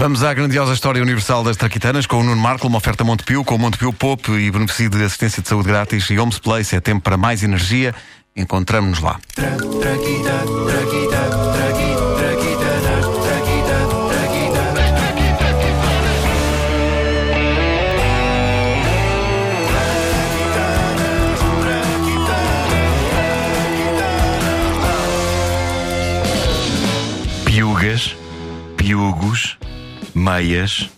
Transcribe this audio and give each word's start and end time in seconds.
Vamos 0.00 0.24
à 0.24 0.32
grandiosa 0.32 0.72
história 0.72 1.02
universal 1.02 1.44
das 1.44 1.58
traquitanas 1.58 2.06
com 2.06 2.20
o 2.20 2.22
Nuno 2.22 2.40
Marco, 2.40 2.66
uma 2.66 2.78
oferta 2.78 3.04
Montepio, 3.04 3.44
com 3.44 3.56
o 3.56 3.58
Montepio 3.58 3.92
Pop 3.92 4.32
e 4.32 4.50
benefício 4.50 4.88
de 4.88 5.04
assistência 5.04 5.42
de 5.42 5.48
saúde 5.50 5.68
grátis 5.68 6.08
e 6.08 6.18
Homes 6.18 6.38
Place. 6.38 6.74
É 6.74 6.80
tempo 6.80 7.02
para 7.02 7.18
mais 7.18 7.42
energia. 7.42 7.94
Encontramos-nos 8.34 9.00
lá. 9.00 9.20
Piugas, 9.36 10.00
meias. 30.14 30.88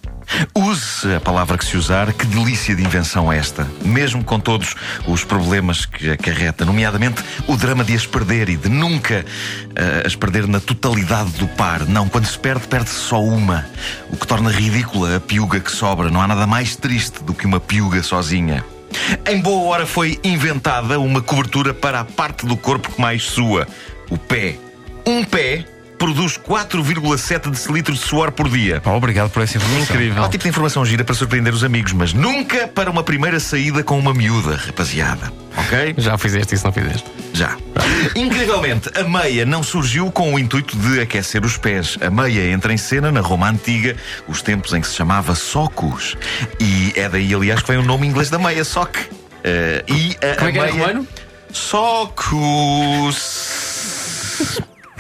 Use 0.55 1.15
a 1.15 1.21
palavra 1.21 1.59
que 1.59 1.65
se 1.65 1.77
usar, 1.77 2.13
que 2.13 2.25
delícia 2.27 2.75
de 2.75 2.83
invenção 2.83 3.33
esta. 3.33 3.69
Mesmo 3.85 4.25
com 4.25 4.39
todos 4.41 4.75
os 5.07 5.25
problemas 5.25 5.85
que 5.85 6.11
acarreta, 6.11 6.65
nomeadamente 6.65 7.23
o 7.47 7.57
drama 7.57 7.85
de 7.85 7.95
as 7.95 8.07
perder 8.07 8.49
e 8.49 8.57
de 8.57 8.69
nunca 8.69 9.25
uh, 9.25 10.07
as 10.07 10.15
perder 10.15 10.47
na 10.47 10.61
totalidade 10.61 11.31
do 11.33 11.47
par. 11.49 11.87
Não, 11.87 12.09
quando 12.09 12.27
se 12.27 12.39
perde, 12.39 12.67
perde-se 12.67 12.97
só 12.97 13.23
uma. 13.23 13.67
O 14.11 14.17
que 14.17 14.27
torna 14.27 14.51
ridícula 14.51 15.17
a 15.17 15.21
piuga 15.21 15.61
que 15.61 15.71
sobra. 15.71 16.11
Não 16.11 16.21
há 16.21 16.27
nada 16.27 16.47
mais 16.47 16.77
triste 16.77 17.23
do 17.23 17.35
que 17.35 17.47
uma 17.47 17.61
piuga 17.61 18.03
sozinha. 18.03 18.65
Em 19.27 19.41
boa 19.41 19.71
hora 19.71 19.87
foi 19.87 20.21
inventada 20.23 20.99
uma 20.99 21.23
cobertura 21.23 21.73
para 21.73 22.01
a 22.01 22.05
parte 22.05 22.47
do 22.47 22.57
corpo 22.57 22.91
que 22.91 23.01
mais 23.01 23.23
sua: 23.23 23.67
o 24.11 24.17
pé. 24.17 24.57
Um 25.07 25.25
pé 25.25 25.65
produz 26.03 26.37
4,7 26.37 27.49
decilitros 27.49 28.01
de 28.01 28.05
suor 28.05 28.33
por 28.33 28.49
dia. 28.49 28.81
Pá, 28.81 28.91
obrigado 28.91 29.31
por 29.31 29.41
essa 29.41 29.57
informação. 29.57 30.01
É 30.01 30.21
um 30.21 30.29
tipo 30.29 30.43
de 30.43 30.51
informação 30.51 30.85
gira 30.85 31.05
para 31.05 31.15
surpreender 31.15 31.55
os 31.55 31.63
amigos, 31.63 31.93
mas 31.93 32.13
nunca 32.13 32.67
para 32.67 32.91
uma 32.91 33.05
primeira 33.05 33.39
saída 33.39 33.85
com 33.85 33.97
uma 33.97 34.13
miúda, 34.13 34.57
rapaziada. 34.57 35.33
Ok? 35.57 35.95
Já 35.99 36.19
fizeste 36.19 36.57
isso, 36.57 36.65
não 36.65 36.73
fizeste? 36.73 37.05
Já. 37.33 37.57
Incrivelmente, 38.17 38.91
a 38.99 39.05
meia 39.05 39.47
não 39.47 39.63
surgiu 39.63 40.11
com 40.11 40.35
o 40.35 40.41
intuito 40.41 40.77
de 40.77 41.01
aquecer 41.01 41.45
os 41.45 41.57
pés. 41.57 41.97
A 42.01 42.11
meia 42.11 42.51
entra 42.51 42.73
em 42.73 42.77
cena 42.77 43.13
na 43.13 43.21
Roma 43.21 43.49
Antiga, 43.49 43.95
os 44.27 44.43
tempos 44.43 44.73
em 44.73 44.81
que 44.81 44.89
se 44.89 44.97
chamava 44.97 45.37
socos. 45.37 46.17
E 46.59 46.93
é 46.97 47.09
daí, 47.09 47.33
aliás, 47.33 47.63
que 47.63 47.69
vem 47.69 47.79
o 47.79 47.85
nome 47.85 48.09
inglês 48.09 48.29
da 48.29 48.41
meia, 48.41 48.65
sock. 48.65 48.99
Uh, 48.99 49.07
e 49.87 50.17
a, 50.21 50.35
Como 50.35 50.49
é 50.49 50.49
a 50.49 50.53
que 50.53 50.59
era 50.59 50.73
meia... 50.73 50.83
romano? 50.85 51.07
Socos. 51.53 53.52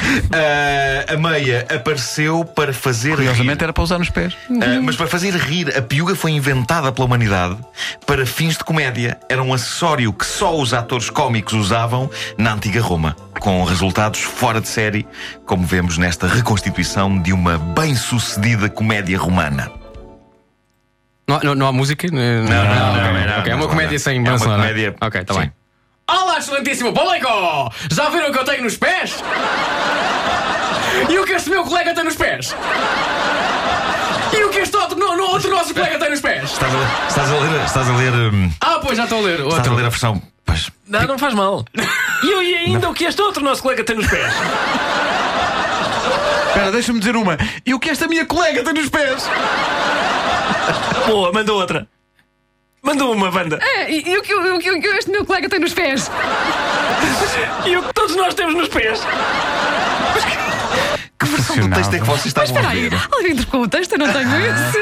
Uh, 0.03 1.15
a 1.15 1.17
meia 1.17 1.67
apareceu 1.75 2.45
para 2.45 2.73
fazer 2.73 3.11
Curiosamente 3.17 3.59
rir. 3.59 3.65
era 3.65 3.73
para 3.73 3.83
usar 3.85 3.99
nos 3.99 4.11
pés. 4.11 4.35
Uh, 4.51 4.83
mas 4.83 4.97
para 4.97 5.07
fazer 5.07 5.35
rir, 5.35 5.77
a 5.77 5.83
piuga 5.83 6.15
foi 6.15 6.33
inventada 6.33 6.91
pela 6.93 7.07
humanidade 7.07 7.57
para 8.07 8.27
fins 8.27 8.57
de 8.57 8.65
comédia. 8.65 9.19
Era 9.29 9.43
um 9.43 9.53
acessório 9.55 10.13
que 10.13 10.27
só 10.27 10.57
os 10.59 10.75
atores 10.75 11.09
cómicos 11.11 11.53
usavam 11.55 12.11
na 12.37 12.53
antiga 12.55 12.81
Roma, 12.81 13.17
com 13.41 13.63
resultados 13.65 14.21
fora 14.21 14.61
de 14.61 14.69
série, 14.69 15.07
como 15.47 15.65
vemos 15.67 15.99
nesta 15.99 16.27
reconstituição 16.27 17.21
de 17.21 17.33
uma 17.33 17.59
bem-sucedida 17.59 18.69
comédia 18.69 19.19
romana. 19.19 19.71
Não, 21.29 21.37
há- 21.37 21.41
não, 21.45 21.55
não 21.55 21.67
há 21.69 21.73
música? 21.73 22.09
Não, 22.11 22.19
não, 22.19 22.45
ok, 22.45 23.27
não, 23.27 23.39
ok, 23.39 23.53
É 23.53 23.55
uma 23.55 23.63
não, 23.63 23.69
comédia 23.69 23.93
não. 23.93 23.99
sem 23.99 24.17
É 24.19 24.21
uma 24.31 24.39
sonora. 24.39 24.63
comédia- 24.63 24.95
Ok, 25.01 25.21
está 25.21 25.35
bem. 25.35 25.53
Olá, 26.13 26.39
excelentíssimo 26.39 26.93
público! 26.93 27.29
Já 27.91 28.09
viram 28.11 28.29
o 28.29 28.33
que 28.33 28.39
eu 28.39 28.45
tenho 28.45 28.63
nos 28.65 28.77
pés? 28.77 29.17
E 31.09 31.19
o 31.19 31.25
que 31.25 31.33
este 31.33 31.51
meu 31.51 31.65
colega 31.65 31.95
tem 31.95 32.05
nos 32.05 32.15
pés? 32.17 32.55
E 34.33 34.45
o 34.45 34.51
que 34.51 34.59
este 34.59 34.77
outro, 34.77 34.99
no, 34.99 35.17
no 35.17 35.25
outro 35.25 35.51
nosso 35.51 35.73
colega 35.75 35.99
tem 35.99 36.11
nos 36.11 36.21
pés? 36.21 36.45
Estás 36.53 36.73
a, 36.75 37.09
estás 37.09 37.31
a 37.31 37.35
ler. 37.39 37.65
Estás 37.65 37.89
a 37.89 37.97
ler. 37.97 38.13
hum, 38.13 38.51
Ah, 38.61 38.79
pois 38.83 38.97
já 38.97 39.05
estou 39.05 39.19
a 39.19 39.23
ler. 39.23 39.41
Estás 39.41 39.53
a 39.55 39.57
Outro. 39.59 39.75
ler 39.75 39.87
a 39.87 39.89
versão. 39.89 40.23
Pois, 40.45 40.71
Não, 40.87 41.03
não 41.03 41.19
faz 41.19 41.35
mal. 41.35 41.65
E, 42.23 42.31
eu- 42.31 42.43
e 42.43 42.55
ainda 42.57 42.91
o 42.91 42.95
que 42.95 43.05
este 43.05 43.21
outro 43.23 43.43
nosso 43.43 43.63
colega 43.63 43.83
tem 43.85 43.97
nos 43.97 44.07
pés? 44.07 44.33
Espera, 46.49 46.71
deixa-me 46.73 46.99
dizer 46.99 47.17
uma. 47.17 47.39
E 47.65 47.73
o 47.75 47.79
que 47.81 47.89
esta 47.91 48.07
minha 48.07 48.27
colega 48.27 48.63
tem 48.63 48.75
nos 48.75 48.89
pés? 48.91 49.29
Boa, 51.07 51.33
manda 51.33 51.53
outra. 51.53 51.87
Manda 52.83 53.05
uma, 53.07 53.31
banda. 53.31 53.59
É, 53.63 53.91
e, 53.93 54.09
e 54.11 54.19
o, 54.19 54.23
que, 54.23 54.35
o, 54.35 54.59
que, 54.59 54.71
o 54.73 54.81
que 54.81 54.87
este 54.89 55.11
meu 55.11 55.25
colega 55.25 55.49
tem 55.49 55.61
nos 55.61 55.73
pés? 55.73 56.11
E 57.65 57.77
o 57.77 57.83
que 57.83 57.95
todos 57.95 58.17
nós 58.17 58.35
temos 58.35 58.55
nos 58.55 58.69
pés? 58.69 59.01
que 61.19 61.27
versão 61.27 61.57
do 61.57 61.69
texto 61.75 61.95
é 61.95 61.99
que 62.01 62.05
vocês 62.07 62.27
estavam 62.27 62.49
espera 62.51 62.67
a 62.69 62.71
aí, 62.71 62.89
ver? 62.89 63.01
alguém 63.13 63.37
trocou 63.37 63.63
o 63.63 63.69
texto? 63.69 63.93
Eu 63.93 63.99
não 63.99 64.13
tenho 64.13 64.41
isso. 64.41 64.79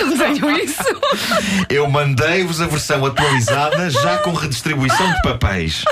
Eu 0.00 0.06
não 0.06 0.18
tenho 0.18 0.50
isso. 0.58 1.00
Eu 1.70 1.88
mandei-vos 1.88 2.60
a 2.60 2.66
versão 2.66 3.06
atualizada 3.06 3.88
já 3.90 4.18
com 4.18 4.32
redistribuição 4.32 5.10
de 5.12 5.22
papéis. 5.22 5.84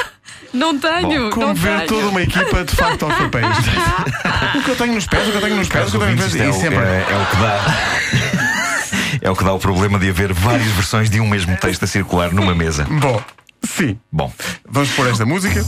Não 0.53 0.76
tenho. 0.78 1.31
Como 1.31 1.47
não 1.47 1.54
ver 1.54 1.76
tenho. 1.78 1.88
toda 1.88 2.09
uma 2.09 2.22
equipa 2.22 2.64
de 2.64 2.76
facto 2.76 3.04
aos 3.04 3.14
papéis. 3.14 3.47
o 4.56 4.62
que 4.62 4.70
eu 4.70 4.76
tenho 4.76 4.94
nos 4.94 5.06
pés, 5.06 5.28
o 5.28 5.31
que 5.31 5.37
eu 5.37 5.41
tenho 5.43 5.56
nos 5.56 5.69
pés, 5.69 5.87
o 5.87 5.91
que 5.91 5.97
eu 5.97 6.00
tenho 6.00 6.16
nos 6.16 6.32
pés. 6.32 6.44
é, 6.44 6.48
o, 6.48 6.53
sempre. 6.53 6.78
é- 6.78 7.06
é 7.10 7.16
o 7.16 7.26
que 7.26 7.37
dá. 7.37 8.33
É 9.24 9.30
o 9.30 9.34
que 9.34 9.42
dá 9.42 9.54
o 9.54 9.58
problema 9.58 9.98
de 9.98 10.10
haver 10.10 10.34
várias 10.34 10.68
versões 10.76 11.08
de 11.08 11.18
um 11.18 11.26
mesmo 11.26 11.56
texto 11.56 11.82
a 11.84 11.86
circular 11.86 12.30
numa 12.30 12.54
mesa. 12.54 12.84
Bom, 12.84 13.20
sim. 13.62 13.98
Bom. 14.12 14.30
Vamos 14.68 14.90
pôr 14.90 15.08
esta 15.08 15.24
música. 15.24 15.64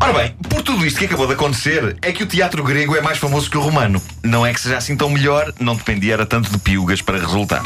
Ora 0.00 0.12
bem, 0.14 0.34
por 0.48 0.62
tudo 0.62 0.84
isto 0.84 0.98
que 0.98 1.04
acabou 1.04 1.28
de 1.28 1.34
acontecer, 1.34 1.96
é 2.02 2.10
que 2.10 2.24
o 2.24 2.26
teatro 2.26 2.64
grego 2.64 2.96
é 2.96 3.00
mais 3.00 3.18
famoso 3.18 3.48
que 3.48 3.56
o 3.56 3.60
romano. 3.60 4.02
Não 4.24 4.44
é 4.44 4.52
que 4.52 4.60
seja 4.60 4.78
assim 4.78 4.96
tão 4.96 5.08
melhor, 5.08 5.54
não 5.60 5.76
dependia 5.76 6.14
era 6.14 6.26
tanto 6.26 6.50
de 6.50 6.58
piugas 6.58 7.00
para 7.00 7.20
resultar. 7.20 7.62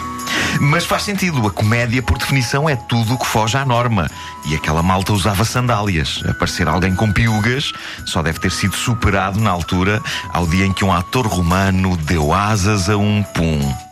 Mas 0.61 0.85
faz 0.85 1.05
sentido, 1.05 1.47
a 1.47 1.51
comédia, 1.51 2.03
por 2.03 2.19
definição, 2.19 2.69
é 2.69 2.77
tudo 2.77 3.15
o 3.15 3.19
que 3.19 3.27
foge 3.27 3.57
à 3.57 3.65
norma. 3.65 4.11
E 4.45 4.55
aquela 4.55 4.83
malta 4.83 5.15
usava 5.15 5.47
sandálias. 5.47 6.23
Aparecer 6.29 6.69
alguém 6.69 6.95
com 6.95 7.11
piugas 7.11 7.73
só 8.05 8.23
deve 8.23 8.39
ter 8.39 8.53
sido 8.53 8.77
superado 8.77 9.41
na 9.41 9.51
altura, 9.51 10.03
ao 10.31 10.47
dia 10.47 10.67
em 10.67 10.75
que 10.75 10.85
um 10.85 10.93
ator 10.93 11.27
romano 11.27 11.97
deu 11.97 12.35
asas 12.35 12.91
a 12.91 12.99
um 12.99 13.23
pum. 13.23 13.86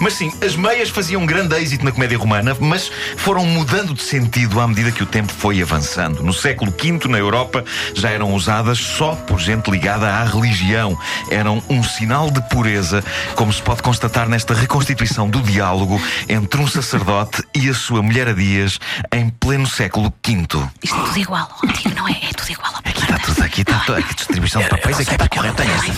Mas 0.00 0.14
sim, 0.14 0.32
as 0.44 0.54
meias 0.56 0.90
faziam 0.90 1.22
um 1.22 1.26
grande 1.26 1.54
êxito 1.56 1.84
na 1.84 1.92
comédia 1.92 2.18
romana, 2.18 2.56
mas 2.60 2.90
foram 3.16 3.44
mudando 3.44 3.94
de 3.94 4.02
sentido 4.02 4.60
à 4.60 4.66
medida 4.66 4.92
que 4.92 5.02
o 5.02 5.06
tempo 5.06 5.32
foi 5.32 5.60
avançando. 5.60 6.22
No 6.22 6.32
século 6.32 6.70
V, 6.70 7.08
na 7.08 7.18
Europa, 7.18 7.64
já 7.94 8.10
eram 8.10 8.32
usadas 8.32 8.78
só 8.78 9.14
por 9.14 9.38
gente 9.38 9.70
ligada 9.70 10.08
à 10.08 10.24
religião. 10.24 10.98
Eram 11.30 11.62
um 11.68 11.82
sinal 11.82 12.30
de 12.30 12.40
pureza, 12.48 13.04
como 13.34 13.52
se 13.52 13.62
pode 13.62 13.82
constatar 13.82 14.28
nesta 14.28 14.54
reconstituição 14.54 15.28
do 15.28 15.40
diálogo 15.42 16.00
entre 16.28 16.60
um 16.60 16.66
sacerdote 16.66 17.42
e 17.54 17.68
a 17.68 17.74
sua 17.74 18.02
mulher 18.02 18.28
a 18.28 18.32
dias 18.32 18.78
em 19.12 19.28
pleno 19.30 19.66
século 19.66 20.12
V. 20.24 20.46
Isto 20.82 20.96
é 20.96 21.04
tudo 21.04 21.18
igual 21.18 21.48
ao 21.62 21.68
antigo, 21.68 21.94
não 21.94 22.08
é? 22.08 22.12
É 22.12 22.32
tudo 22.36 22.52
igual 22.52 22.72
ao 22.74 22.78
Aqui 22.78 23.02
está 23.02 23.18
tudo, 23.18 23.42
aqui 23.42 23.60
está 23.60 23.78
tudo, 23.80 23.98
aqui 23.98 24.14
distribuição 24.14 24.62
de 24.62 24.68
papéis, 24.68 25.00
aqui 25.00 25.10
está 25.12 25.28
correta 25.28 25.62
esta. 25.62 25.90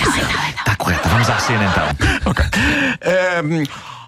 Está 0.59 0.77
correta, 0.77 1.09
vamos 1.09 1.31
à 1.31 1.39
cena 1.39 1.65
então. 1.65 2.10
Um, 2.33 3.65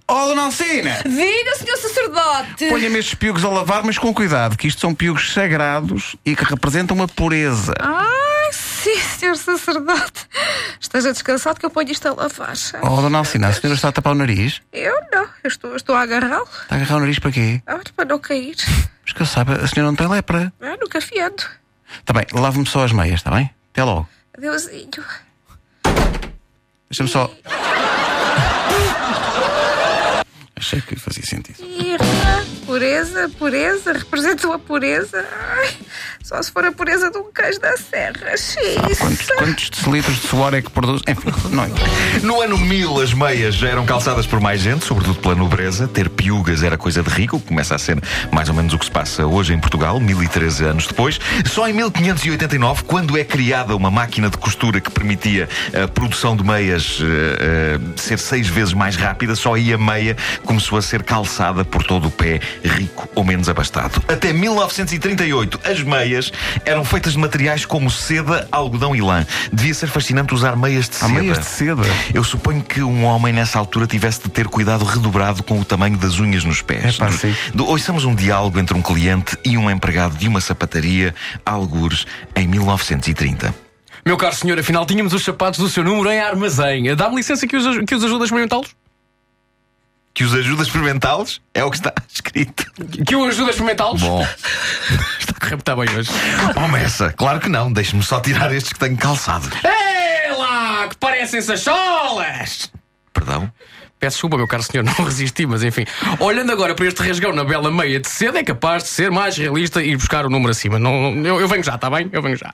oh, 0.08 0.26
dona 0.26 0.42
Alcina! 0.42 0.98
Diga, 1.04 1.56
senhor 1.56 1.76
sacerdote. 1.76 2.68
Ponha-me 2.68 2.98
estes 2.98 3.14
piugos 3.14 3.44
a 3.44 3.48
lavar, 3.48 3.82
mas 3.84 3.98
com 3.98 4.12
cuidado, 4.14 4.56
que 4.56 4.68
isto 4.68 4.80
são 4.80 4.94
piugos 4.94 5.32
sagrados 5.32 6.16
e 6.24 6.36
que 6.36 6.44
representam 6.44 6.96
uma 6.96 7.08
pureza. 7.08 7.74
Ah, 7.80 8.50
sim, 8.52 8.98
senhor 9.00 9.36
sacerdote. 9.36 10.26
Esteja 10.80 11.12
descansado 11.12 11.58
que 11.58 11.66
eu 11.66 11.70
ponho 11.70 11.90
isto 11.90 12.06
a 12.06 12.12
lavar. 12.12 12.54
Oh, 12.82 13.00
dona 13.00 13.18
Alcina, 13.18 13.48
a 13.48 13.52
senhora 13.52 13.74
está 13.74 13.88
a 13.88 13.92
tapar 13.92 14.12
o 14.12 14.16
nariz? 14.16 14.60
Eu 14.72 14.94
não, 15.12 15.24
eu 15.42 15.48
estou, 15.48 15.74
estou 15.76 15.94
a 15.94 16.02
agarrá-lo. 16.02 16.48
Está 16.62 16.74
a 16.74 16.78
agarrar 16.78 16.96
o 16.96 17.00
nariz 17.00 17.18
para 17.18 17.32
quê? 17.32 17.62
Ah, 17.66 17.78
para 17.96 18.04
não 18.04 18.18
cair. 18.18 18.56
Mas 19.04 19.12
que 19.12 19.22
eu 19.22 19.26
saiba, 19.26 19.54
a 19.54 19.66
senhora 19.66 19.90
não 19.90 19.96
tem 19.96 20.08
lepra. 20.08 20.52
Ah, 20.60 20.76
nunca 20.80 21.00
fiando. 21.00 21.42
Está 22.00 22.12
bem, 22.12 22.24
lave-me 22.32 22.66
só 22.66 22.84
as 22.84 22.92
meias, 22.92 23.16
está 23.20 23.30
bem? 23.30 23.50
Até 23.72 23.84
logo. 23.84 24.08
Adeusinho. 24.36 24.90
Deixa-me 26.90 27.08
só. 27.08 27.30
Achei 30.62 30.81
que 30.81 30.94
fazia 30.94 31.25
sentido. 31.26 31.56
Irra, 31.61 32.47
pureza, 32.64 33.29
pureza, 33.37 33.93
representam 33.93 34.53
a 34.53 34.61
pureza. 34.61 35.26
Ai, 35.59 35.76
só 36.32 36.43
se 36.43 36.50
for 36.50 36.64
a 36.64 36.73
pureza 36.73 37.11
de 37.11 37.19
um 37.19 37.31
queijo 37.31 37.61
da 37.61 37.76
serra. 37.76 38.32
Quantos, 38.99 39.26
quantos 39.37 39.69
decilitros 39.69 40.17
de 40.17 40.29
suor 40.29 40.55
é 40.55 40.62
que 40.62 40.70
produz? 40.70 41.02
Enfim, 41.06 41.31
não. 41.55 41.69
No 42.23 42.40
ano 42.40 42.56
1000, 42.56 43.02
as 43.02 43.12
meias 43.12 43.55
já 43.55 43.69
eram 43.69 43.84
calçadas 43.84 44.26
por 44.26 44.40
mais 44.40 44.62
gente, 44.62 44.82
sobretudo 44.82 45.20
pela 45.20 45.34
nobreza. 45.34 45.87
Ter 45.87 46.08
piugas 46.08 46.62
era 46.62 46.79
coisa 46.79 47.02
de 47.02 47.11
rico, 47.11 47.38
começa 47.38 47.75
a 47.75 47.79
ser 47.79 48.00
mais 48.31 48.49
ou 48.49 48.55
menos 48.55 48.73
o 48.73 48.79
que 48.79 48.87
se 48.87 48.90
passa 48.90 49.26
hoje 49.26 49.52
em 49.52 49.61
Portugal, 49.61 50.00
1013 50.00 50.64
anos 50.64 50.87
depois. 50.87 51.20
Só 51.44 51.69
em 51.69 51.75
1589, 51.75 52.85
quando 52.85 53.19
é 53.19 53.25
criada 53.25 53.76
uma 53.76 53.90
máquina 53.90 54.31
de 54.31 54.38
costura 54.38 54.81
que 54.81 54.90
permitia 54.90 55.50
a 55.85 55.87
produção 55.87 56.35
de 56.35 56.43
meias 56.43 56.99
eh, 57.02 57.37
eh, 57.40 57.81
ser 57.96 58.19
seis 58.19 58.49
vezes 58.49 58.73
mais 58.73 58.96
rápida, 58.96 59.37
só 59.37 59.55
aí 59.55 59.70
a 59.70 59.78
meia 59.78 60.17
começou 60.46 60.78
a 60.78 60.82
ser 60.82 61.02
calçada 61.02 61.62
por 61.62 61.82
todo 61.82 62.08
o 62.08 62.11
pé, 62.11 62.40
rico 62.64 63.06
ou 63.14 63.23
menos 63.23 63.50
abastado. 63.50 64.02
Até 64.08 64.32
1938, 64.32 65.61
as 65.62 65.82
meias 65.82 66.21
meias 66.30 66.32
eram 66.64 66.84
feitas 66.84 67.12
de 67.14 67.19
materiais 67.19 67.64
como 67.64 67.90
seda, 67.90 68.46
algodão 68.52 68.94
e 68.94 69.00
lã. 69.00 69.26
Devia 69.52 69.74
ser 69.74 69.88
fascinante 69.88 70.34
usar 70.34 70.54
meias 70.56 70.88
de 70.88 70.96
Há 70.96 71.00
seda. 71.00 71.12
meias 71.12 71.38
de 71.38 71.44
seda. 71.46 71.82
Eu 72.14 72.22
suponho 72.22 72.62
que 72.62 72.82
um 72.82 73.04
homem 73.04 73.32
nessa 73.32 73.58
altura 73.58 73.86
tivesse 73.86 74.22
de 74.22 74.28
ter 74.28 74.46
cuidado 74.48 74.84
redobrado 74.84 75.42
com 75.42 75.58
o 75.60 75.64
tamanho 75.64 75.96
das 75.96 76.19
unhas 76.19 76.44
nos 76.44 76.62
pés. 76.62 76.98
Sim. 77.19 77.34
Do- 77.54 77.66
Ouçamos 77.66 78.04
um 78.04 78.14
diálogo 78.14 78.58
entre 78.60 78.76
um 78.76 78.82
cliente 78.82 79.36
e 79.44 79.56
um 79.56 79.70
empregado 79.70 80.16
de 80.16 80.28
uma 80.28 80.40
sapataria, 80.40 81.14
algures, 81.44 82.06
em 82.36 82.46
1930. 82.46 83.54
Meu 84.04 84.16
caro 84.16 84.34
senhor, 84.34 84.58
afinal 84.58 84.84
tínhamos 84.84 85.12
os 85.14 85.22
sapatos 85.25 85.60
do 85.60 85.68
seu 85.68 85.82
número 85.84 86.10
em 86.10 86.20
armazém. 86.20 86.94
Dá-me 86.94 87.16
licença 87.16 87.46
que 87.46 87.56
os, 87.56 87.78
que 87.86 87.94
os 87.94 88.04
ajuda 88.04 88.25
a 88.25 88.26
experimentá-los? 88.26 88.68
Que 90.14 90.25
os 90.25 90.35
ajuda 90.35 90.62
a 90.62 90.64
experimentá-los? 90.67 91.41
É 91.55 91.64
o 91.64 91.70
que 91.70 91.76
está 91.79 91.93
escrito. 92.12 92.64
Que 93.06 93.14
eu 93.14 93.25
ajudo 93.25 93.47
a 93.49 93.50
experimentá-los? 93.50 94.03
Bom, 94.03 94.23
Está 95.19 95.32
a 95.37 95.41
correr 95.41 95.56
muito 95.56 95.76
bem 95.76 95.97
hoje. 95.99 96.11
Messa, 96.70 97.12
claro 97.12 97.41
que 97.41 97.49
não. 97.49 97.73
Deixe-me 97.73 98.03
só 98.03 98.20
tirar 98.20 98.53
estes 98.53 98.73
que 98.73 98.79
tenho 98.79 98.97
calçado. 98.97 99.49
Ei 99.64 100.32
lá, 100.37 100.88
que 100.88 100.97
parecem 100.97 101.41
sacholas! 101.41 102.70
Perdão? 103.12 103.50
Peço 103.99 104.17
desculpa, 104.17 104.37
meu 104.37 104.49
caro 104.49 104.62
senhor, 104.64 104.82
não 104.85 104.93
resisti, 105.05 105.47
mas 105.47 105.62
enfim. 105.62 105.85
Olhando 106.19 106.50
agora 106.53 106.75
para 106.75 106.87
este 106.87 107.03
rasgão 107.06 107.32
na 107.32 107.44
bela 107.44 107.70
meia 107.70 108.00
de 108.00 108.09
seda, 108.09 108.38
é 108.41 108.43
capaz 108.44 108.82
de 108.82 108.88
ser 108.91 109.11
mais 109.11 109.37
realista 109.37 109.82
e 109.82 109.94
buscar 109.97 110.26
o 110.26 110.31
número 110.31 110.50
acima. 110.50 110.79
Não- 110.79 111.14
eu, 111.25 111.41
eu 111.41 111.49
venho 111.49 111.62
já, 111.62 111.76
está 111.76 111.88
bem? 111.88 112.11
Eu 112.12 112.20
venho 112.20 112.37
já. 112.37 112.53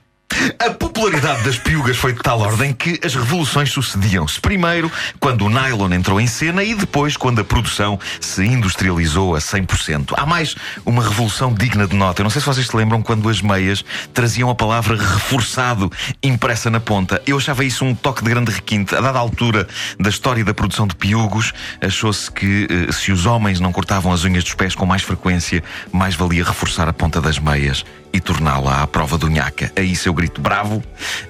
A 0.58 0.70
popularidade 0.70 1.42
das 1.42 1.56
piugas 1.56 1.96
foi 1.96 2.12
de 2.12 2.20
tal 2.20 2.40
ordem 2.40 2.72
que 2.72 3.00
as 3.02 3.14
revoluções 3.14 3.70
sucediam-se. 3.70 4.40
Primeiro, 4.40 4.90
quando 5.18 5.46
o 5.46 5.50
nylon 5.50 5.92
entrou 5.92 6.20
em 6.20 6.26
cena 6.26 6.62
e 6.62 6.74
depois, 6.74 7.16
quando 7.16 7.40
a 7.40 7.44
produção 7.44 7.98
se 8.20 8.44
industrializou 8.44 9.34
a 9.34 9.38
100%. 9.38 10.12
Há 10.16 10.26
mais 10.26 10.54
uma 10.84 11.02
revolução 11.02 11.52
digna 11.52 11.86
de 11.86 11.96
nota. 11.96 12.20
Eu 12.20 12.24
não 12.24 12.30
sei 12.30 12.40
se 12.40 12.46
vocês 12.46 12.66
se 12.66 12.76
lembram 12.76 13.02
quando 13.02 13.28
as 13.28 13.40
meias 13.40 13.84
traziam 14.12 14.50
a 14.50 14.54
palavra 14.54 14.96
reforçado 14.96 15.90
impressa 16.22 16.70
na 16.70 16.80
ponta. 16.80 17.22
Eu 17.26 17.38
achava 17.38 17.64
isso 17.64 17.84
um 17.84 17.94
toque 17.94 18.22
de 18.22 18.30
grande 18.30 18.50
requinte. 18.50 18.94
A 18.94 19.00
dada 19.00 19.18
altura 19.18 19.66
da 19.98 20.10
história 20.10 20.44
da 20.44 20.52
produção 20.52 20.86
de 20.86 20.94
piugos, 20.94 21.52
achou-se 21.80 22.30
que 22.30 22.68
eh, 22.70 22.92
se 22.92 23.10
os 23.12 23.26
homens 23.26 23.60
não 23.60 23.72
cortavam 23.72 24.12
as 24.12 24.24
unhas 24.24 24.44
dos 24.44 24.54
pés 24.54 24.74
com 24.74 24.84
mais 24.84 25.02
frequência, 25.02 25.64
mais 25.90 26.14
valia 26.14 26.44
reforçar 26.44 26.88
a 26.88 26.92
ponta 26.92 27.20
das 27.20 27.38
meias 27.38 27.84
e 28.12 28.20
torná-la 28.20 28.82
à 28.82 28.86
prova 28.86 29.16
do 29.16 29.28
nhaca. 29.28 29.72
A 29.76 29.80
isso 29.80 30.08
eu 30.08 30.14
grito 30.14 30.40
bravo. 30.40 30.82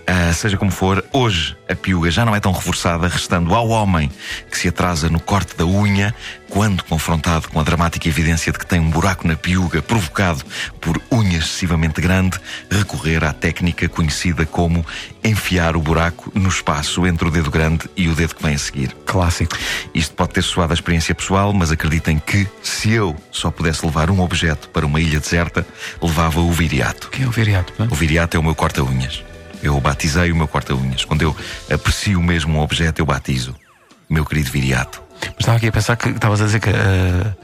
Ah, 0.06 0.32
seja 0.32 0.56
como 0.56 0.70
for, 0.70 1.04
hoje 1.12 1.57
a 1.68 1.76
piuga 1.76 2.10
já 2.10 2.24
não 2.24 2.34
é 2.34 2.40
tão 2.40 2.52
reforçada, 2.52 3.06
restando 3.08 3.54
ao 3.54 3.68
homem 3.68 4.10
que 4.50 4.58
se 4.58 4.68
atrasa 4.68 5.08
no 5.08 5.20
corte 5.20 5.56
da 5.56 5.66
unha, 5.66 6.14
quando 6.48 6.82
confrontado 6.84 7.48
com 7.48 7.60
a 7.60 7.62
dramática 7.62 8.08
evidência 8.08 8.50
de 8.50 8.58
que 8.58 8.66
tem 8.66 8.80
um 8.80 8.88
buraco 8.88 9.28
na 9.28 9.36
piuga 9.36 9.82
provocado 9.82 10.42
por 10.80 11.00
unha 11.12 11.38
excessivamente 11.38 12.00
grande, 12.00 12.38
recorrer 12.70 13.22
à 13.22 13.32
técnica 13.32 13.88
conhecida 13.88 14.46
como 14.46 14.84
enfiar 15.22 15.76
o 15.76 15.80
buraco 15.80 16.32
no 16.34 16.48
espaço 16.48 17.06
entre 17.06 17.28
o 17.28 17.30
dedo 17.30 17.50
grande 17.50 17.88
e 17.96 18.08
o 18.08 18.14
dedo 18.14 18.34
que 18.34 18.42
vem 18.42 18.54
a 18.54 18.58
seguir. 18.58 18.96
Clássico. 19.04 19.56
Isto 19.94 20.14
pode 20.14 20.32
ter 20.32 20.42
soado 20.42 20.72
a 20.72 20.74
experiência 20.74 21.14
pessoal, 21.14 21.52
mas 21.52 21.70
acreditem 21.70 22.18
que, 22.18 22.46
se 22.62 22.92
eu 22.92 23.14
só 23.30 23.50
pudesse 23.50 23.84
levar 23.84 24.10
um 24.10 24.20
objeto 24.20 24.68
para 24.70 24.86
uma 24.86 25.00
ilha 25.00 25.20
deserta, 25.20 25.66
levava 26.00 26.40
o 26.40 26.50
viriato. 26.50 27.10
Quem 27.10 27.24
é 27.24 27.28
o 27.28 27.30
viriato? 27.30 27.72
pá? 27.74 27.86
O 27.90 27.94
viriato 27.94 28.36
é 28.36 28.40
o 28.40 28.42
meu 28.42 28.54
corta-unhas. 28.54 29.27
Eu 29.62 29.80
batizei 29.80 30.30
o 30.32 30.36
meu 30.36 30.48
corta-unhas. 30.48 31.04
Quando 31.04 31.22
eu 31.22 31.36
aprecio 31.72 32.22
mesmo 32.22 32.58
um 32.58 32.60
objeto, 32.60 33.00
eu 33.00 33.06
batizo. 33.06 33.54
Meu 34.08 34.24
querido 34.24 34.50
viriato. 34.50 35.02
Mas 35.20 35.40
estava 35.40 35.56
aqui 35.58 35.68
a 35.68 35.72
pensar 35.72 35.96
que 35.96 36.08
estavas 36.08 36.40
a 36.40 36.46
dizer 36.46 36.60
que 36.60 36.70
uh, 36.70 37.36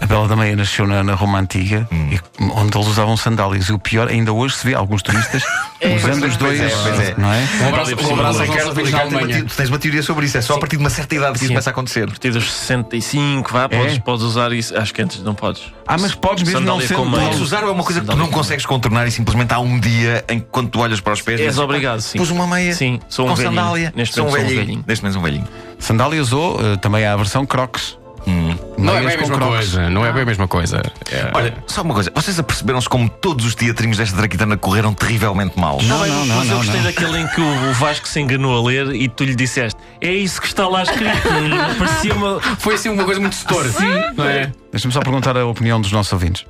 a 0.00 0.06
Bela 0.06 0.28
da 0.28 0.36
Meia 0.36 0.54
nasceu 0.54 0.86
na, 0.86 1.02
na 1.02 1.14
Roma 1.14 1.38
Antiga, 1.38 1.88
e- 1.92 2.20
onde 2.40 2.76
eles 2.76 2.86
usavam 2.88 3.16
sandálias. 3.16 3.66
E 3.68 3.72
o 3.72 3.78
pior, 3.78 4.08
ainda 4.08 4.32
hoje 4.32 4.56
se 4.56 4.66
vê 4.66 4.74
alguns 4.74 5.02
turistas 5.02 5.42
usando 5.96 6.26
os 6.26 6.36
dois. 6.36 6.60
é, 6.60 6.68
pois 6.68 7.00
é. 7.00 7.14
Não 7.16 7.32
é? 7.32 7.48
Um 7.62 7.68
abraço, 7.68 7.90
um 7.90 8.12
abraço 8.12 8.12
aos 8.12 8.16
nossos 8.26 8.40
Ricardo, 8.42 8.68
ouvintes 8.68 8.92
da 8.92 8.98
Ricardo, 8.98 9.08
tem 9.08 9.18
uma 9.18 9.20
Alemanha. 9.24 9.44
te- 9.44 9.48
tu 9.50 9.56
tens 9.56 9.68
uma 9.68 9.78
teoria 9.78 10.02
sobre 10.02 10.26
isso. 10.26 10.36
É 10.38 10.40
só 10.42 10.54
a 10.54 10.58
partir 10.58 10.76
de 10.76 10.82
uma 10.82 10.90
certa 10.90 11.14
idade 11.14 11.32
que 11.32 11.38
isso 11.38 11.46
Sim. 11.46 11.54
começa 11.54 11.70
a 11.70 11.72
acontecer. 11.72 12.04
A 12.04 12.08
partir 12.08 12.30
dos 12.30 12.52
65, 12.52 13.52
vá, 13.52 13.68
podes, 13.68 13.98
podes 13.98 14.24
usar 14.24 14.52
isso. 14.52 14.76
Acho 14.76 14.92
que 14.94 15.02
antes 15.02 15.22
não 15.22 15.34
podes. 15.34 15.62
Ah, 15.86 15.96
mas 15.98 16.14
podes 16.14 16.42
mesmo 16.44 16.60
não 16.60 16.66
Sandália 16.80 16.88
ser. 16.88 16.94
com 16.94 17.04
meia. 17.04 17.22
Podes 17.24 17.40
usar 17.40 17.62
ou 17.64 17.68
é 17.70 17.72
uma 17.72 17.84
coisa 17.84 18.00
que 18.00 18.06
tu 18.06 18.10
Sandália 18.12 18.30
não 18.30 18.38
consegues 18.38 18.66
contornar 18.66 19.06
e 19.06 19.10
simplesmente 19.10 19.52
há 19.54 19.58
um 19.58 19.78
dia 19.80 20.24
em 20.28 20.40
que 20.40 20.46
quando 20.50 20.68
tu 20.68 20.80
olhas 20.80 21.00
para 21.00 21.12
os 21.14 21.22
pés. 21.22 21.40
És 21.40 21.58
obrigado, 21.58 21.96
"Pá, 21.96 22.00
sim. 22.02 22.18
Pus 22.18 22.30
uma 22.30 22.46
meia 22.46 22.74
Sim, 22.74 23.00
sou 23.08 23.24
um 23.26 23.28
com 23.30 23.34
velhinho. 23.36 23.54
sandália. 23.56 23.92
Neste 23.96 24.20
um 24.20 24.24
momento 24.24 24.40
sou 24.42 24.52
um 24.52 24.56
velhinho. 24.56 24.84
Neste 24.86 25.02
momento 25.04 25.18
um 25.18 25.22
velhinho. 25.22 25.48
Sandálias 25.78 26.32
ou 26.32 26.56
uh, 26.60 26.76
também 26.76 27.04
há 27.06 27.12
a 27.12 27.16
versão 27.16 27.46
Crocs. 27.46 27.98
Não 28.26 28.94
é 28.96 29.00
Meias 29.00 29.06
bem 29.06 29.14
a 29.14 29.18
mesma 29.20 29.36
Crocs. 29.36 29.54
coisa. 29.54 29.90
Não 29.90 30.04
é 30.04 30.12
bem 30.12 30.22
a 30.22 30.26
mesma 30.26 30.48
coisa. 30.48 30.82
É- 31.10 31.30
Olha, 31.32 31.54
só 31.66 31.82
uma 31.82 31.94
coisa. 31.94 32.10
Vocês 32.14 32.38
aperceberam-se 32.38 32.88
como 32.88 33.08
todos 33.08 33.46
os 33.46 33.54
teatrinhos 33.54 33.96
desta 33.98 34.16
traquitana 34.16 34.56
correram 34.56 34.92
terrivelmente 34.92 35.58
mal? 35.58 35.78
Não, 35.82 35.98
não, 36.06 36.26
não, 36.26 36.36
mas 36.36 36.44
eu 36.48 36.50
não, 36.50 36.56
gostei 36.58 36.80
não. 36.80 36.84
daquele 36.84 37.18
em 37.20 37.26
que 37.28 37.40
o 37.40 37.72
Vasco 37.74 38.06
se 38.08 38.20
enganou 38.20 38.56
a 38.58 38.68
ler 38.68 38.94
e 38.94 39.08
tu 39.08 39.24
lhe 39.24 39.34
disseste: 39.34 39.80
É 40.00 40.10
isso 40.12 40.40
que 40.40 40.48
está 40.48 40.66
lá 40.68 40.82
escrito. 40.82 41.16
Parecia 41.78 42.14
uma. 42.14 42.40
Foi 42.58 42.74
assim 42.74 42.88
uma 42.88 43.04
coisa 43.04 43.20
muito 43.20 43.36
setora. 43.36 43.70
Não 44.16 44.24
é? 44.24 44.52
Deixa-me 44.72 44.92
só 44.92 45.00
perguntar 45.00 45.36
a 45.36 45.46
opinião 45.46 45.80
dos 45.80 45.92
nossos 45.92 46.12
ouvintes. 46.12 46.44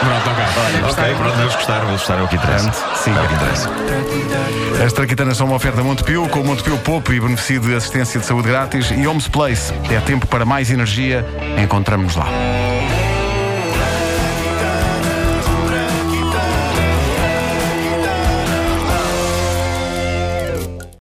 Pronto, 0.00 0.30
ok. 0.30 0.90
Ok, 0.90 1.14
pronto, 1.14 1.40
eles 1.40 1.54
gostaram, 1.54 1.88
eles 1.88 2.00
gostaram, 2.00 2.22
é 2.22 2.24
o 2.24 2.28
que 2.28 2.36
interessa. 2.36 2.72
Sim. 2.94 3.14
É 3.16 3.20
o 3.20 3.28
que 3.28 3.34
interessa. 3.34 3.70
As 4.84 4.92
traquitanas 4.92 5.36
são 5.36 5.46
uma 5.46 5.56
oferta 5.56 5.82
Montepio, 5.82 6.28
com 6.28 6.40
o 6.40 6.44
Montepio 6.44 6.78
Poupo 6.78 7.12
e 7.12 7.20
beneficio 7.20 7.60
de 7.60 7.74
assistência 7.74 8.18
de 8.18 8.24
saúde 8.26 8.48
grátis. 8.48 8.90
E 8.90 9.06
Homes 9.06 9.28
Place. 9.28 9.72
É 9.90 10.00
tempo 10.00 10.26
para 10.26 10.44
mais 10.44 10.70
energia. 10.70 11.24
Encontramos-nos 11.62 12.16
lá. 12.16 12.26